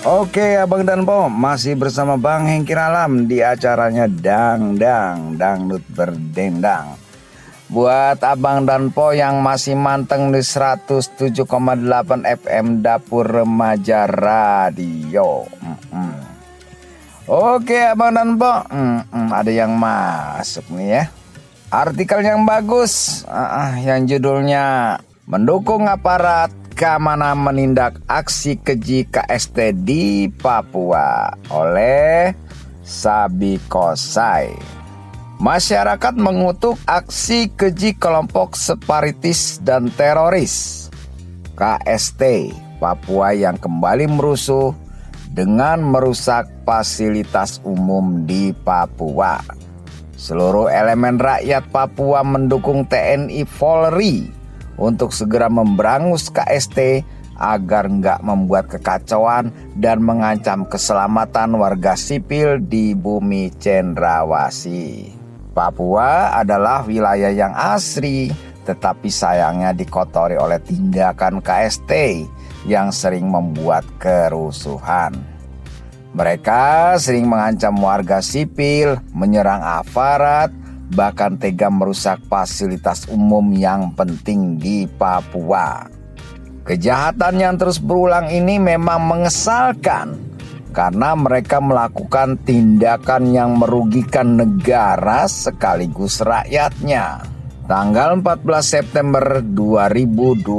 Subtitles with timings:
[0.00, 6.96] Oke Abang dan Po masih bersama Bang Hengki Alam di acaranya Dang Dang Dangdut Berdendang.
[7.68, 11.44] Buat Abang dan Po yang masih manteng di 107,8
[12.24, 15.44] FM Dapur Remaja Radio.
[15.92, 16.16] Hmm.
[17.28, 21.04] Oke Abang dan Po hmm, ada yang masuk nih ya.
[21.68, 24.96] Artikel yang bagus uh, yang judulnya
[25.30, 32.32] Mendukung aparat Kamana menindak aksi keji KST di Papua oleh
[32.80, 34.56] Sabi Kosai.
[35.36, 40.88] Masyarakat mengutuk aksi keji kelompok separatis dan teroris
[41.52, 42.48] KST
[42.80, 44.72] Papua yang kembali merusuh
[45.36, 49.44] dengan merusak fasilitas umum di Papua.
[50.16, 54.39] Seluruh elemen rakyat Papua mendukung TNI Polri
[54.80, 57.04] untuk segera memberangus KST
[57.40, 65.16] agar nggak membuat kekacauan dan mengancam keselamatan warga sipil di bumi Cendrawasi.
[65.56, 68.28] Papua adalah wilayah yang asri,
[68.68, 71.90] tetapi sayangnya dikotori oleh tindakan KST
[72.68, 75.16] yang sering membuat kerusuhan.
[76.10, 80.50] Mereka sering mengancam warga sipil, menyerang aparat,
[80.94, 85.86] bahkan tega merusak fasilitas umum yang penting di Papua.
[86.66, 90.18] Kejahatan yang terus berulang ini memang mengesalkan
[90.70, 97.26] karena mereka melakukan tindakan yang merugikan negara sekaligus rakyatnya.
[97.70, 100.58] Tanggal 14 September 2021,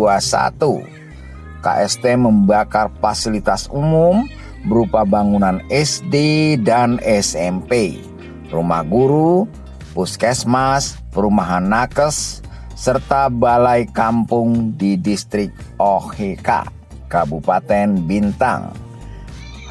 [1.60, 4.24] KST membakar fasilitas umum
[4.64, 6.16] berupa bangunan SD
[6.64, 8.00] dan SMP,
[8.48, 9.44] rumah guru,
[9.92, 12.42] puskesmas, perumahan nakes,
[12.76, 16.66] serta balai kampung di distrik Oheka,
[17.06, 18.74] Kabupaten Bintang.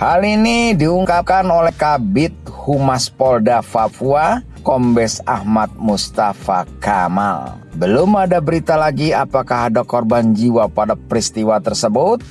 [0.01, 7.61] Hal ini diungkapkan oleh Kabit Humas Polda Papua, Kombes Ahmad Mustafa Kamal.
[7.77, 12.25] Belum ada berita lagi apakah ada korban jiwa pada peristiwa tersebut,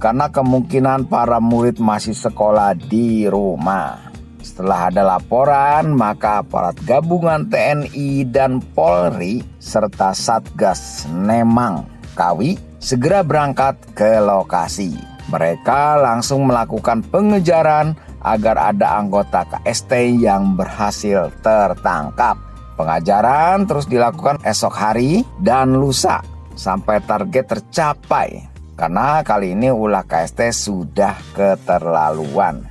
[0.00, 4.09] karena kemungkinan para murid masih sekolah di rumah.
[4.40, 11.84] Setelah ada laporan, maka aparat gabungan TNI dan Polri serta Satgas Nemang
[12.16, 14.96] Kawi segera berangkat ke lokasi.
[15.30, 22.36] Mereka langsung melakukan pengejaran agar ada anggota KST yang berhasil tertangkap.
[22.74, 26.24] Pengajaran terus dilakukan esok hari dan lusa
[26.56, 28.48] sampai target tercapai.
[28.74, 32.64] Karena kali ini ulah KST sudah keterlaluan.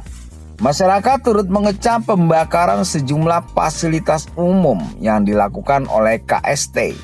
[0.59, 6.99] Masyarakat turut mengecam pembakaran sejumlah fasilitas umum yang dilakukan oleh KST.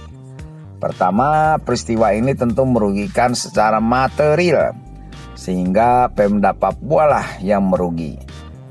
[0.83, 4.75] Pertama, peristiwa ini tentu merugikan secara material,
[5.39, 8.19] sehingga Pemda Papua lah yang merugi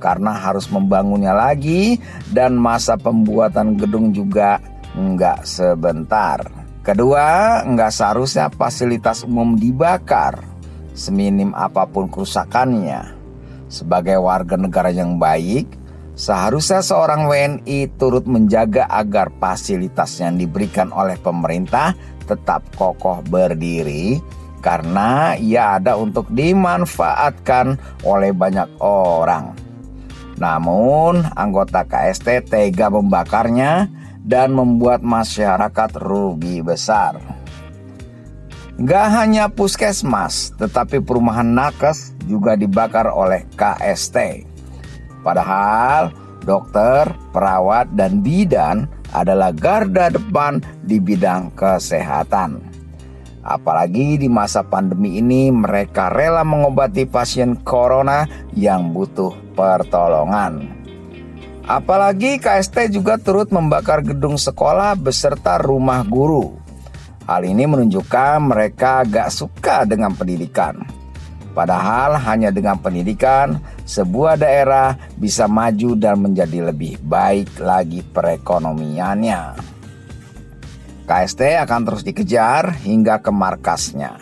[0.04, 1.96] karena harus membangunnya lagi
[2.28, 4.60] dan masa pembuatan gedung juga
[4.92, 6.44] nggak sebentar.
[6.84, 10.44] Kedua, nggak seharusnya fasilitas umum dibakar,
[10.92, 13.23] seminim apa pun kerusakannya
[13.74, 15.66] sebagai warga negara yang baik,
[16.14, 21.98] seharusnya seorang WNI turut menjaga agar fasilitas yang diberikan oleh pemerintah
[22.30, 24.22] tetap kokoh berdiri
[24.62, 27.76] karena ia ada untuk dimanfaatkan
[28.06, 29.52] oleh banyak orang.
[30.40, 33.92] Namun, anggota KST tega membakarnya
[34.24, 37.20] dan membuat masyarakat rugi besar.
[38.74, 44.44] Gak hanya puskesmas, tetapi perumahan nakes juga dibakar oleh KST.
[45.24, 46.12] Padahal
[46.44, 52.60] dokter, perawat, dan bidan adalah garda depan di bidang kesehatan.
[53.44, 58.24] Apalagi di masa pandemi ini mereka rela mengobati pasien corona
[58.56, 60.72] yang butuh pertolongan.
[61.64, 66.64] Apalagi KST juga turut membakar gedung sekolah beserta rumah guru
[67.24, 70.76] Hal ini menunjukkan mereka agak suka dengan pendidikan.
[71.54, 79.54] Padahal hanya dengan pendidikan, sebuah daerah bisa maju dan menjadi lebih baik lagi perekonomiannya.
[81.06, 84.18] KST akan terus dikejar hingga ke markasnya,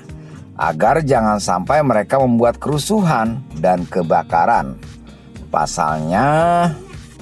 [0.60, 4.76] agar jangan sampai mereka membuat kerusuhan dan kebakaran.
[5.48, 6.68] Pasalnya,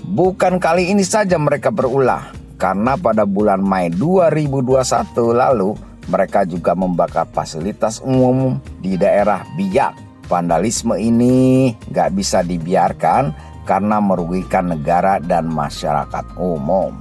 [0.03, 7.26] bukan kali ini saja mereka berulah, karena pada bulan Mei 2021 lalu mereka juga membakar
[7.29, 10.08] fasilitas umum di daerah Biak.
[10.31, 13.35] Vandalisme ini gak bisa dibiarkan
[13.67, 16.94] karena merugikan negara dan masyarakat umum.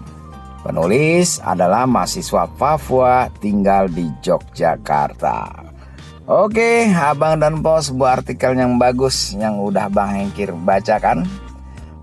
[0.59, 5.69] Penulis adalah mahasiswa Papua tinggal di Yogyakarta.
[6.29, 11.25] Oke, Abang dan Pos, sebuah artikel yang bagus yang udah Bang Hengkir bacakan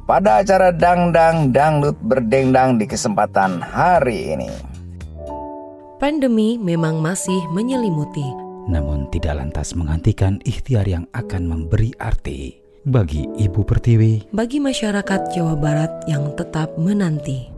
[0.03, 4.76] pada acara Dangdang Dangdut Berdendang di kesempatan hari ini.
[5.97, 8.29] Pandemi memang masih menyelimuti,
[8.69, 15.57] namun tidak lantas menghentikan ikhtiar yang akan memberi arti bagi Ibu Pertiwi, bagi masyarakat Jawa
[15.57, 17.49] Barat yang tetap menanti.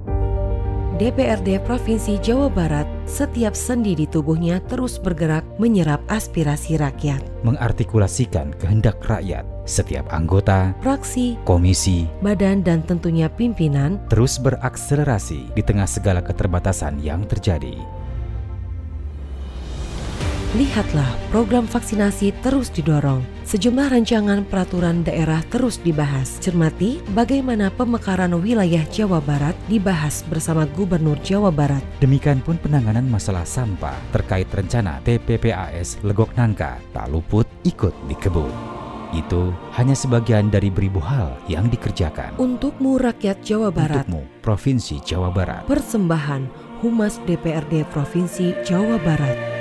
[1.03, 7.19] DPRD Provinsi Jawa Barat, setiap sendi di tubuhnya terus bergerak menyerap aspirasi rakyat.
[7.43, 15.91] Mengartikulasikan kehendak rakyat, setiap anggota, fraksi, komisi, badan dan tentunya pimpinan terus berakselerasi di tengah
[15.91, 17.98] segala keterbatasan yang terjadi.
[20.57, 23.21] Lihatlah, program vaksinasi terus didorong.
[23.45, 26.41] Sejumlah rancangan peraturan daerah terus dibahas.
[26.41, 31.85] Cermati bagaimana pemekaran wilayah Jawa Barat dibahas bersama Gubernur Jawa Barat.
[32.01, 38.49] Demikian pun penanganan masalah sampah terkait rencana TPPAS Legok Nangka tak luput ikut dikebut.
[39.13, 42.41] Itu hanya sebagian dari beribu hal yang dikerjakan.
[42.41, 44.09] Untukmu rakyat Jawa Barat.
[44.09, 45.69] Untukmu Provinsi Jawa Barat.
[45.69, 46.49] Persembahan
[46.81, 49.58] Humas DPRD Provinsi Jawa Barat.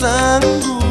[0.00, 0.83] sangu